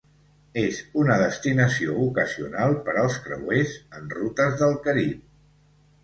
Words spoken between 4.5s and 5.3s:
del Carib.